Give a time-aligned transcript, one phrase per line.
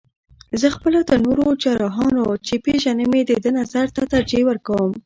[0.59, 4.91] زه خپله تر نورو جراحانو، چې پېژنم یې د ده نظر ته ترجیح ورکوم.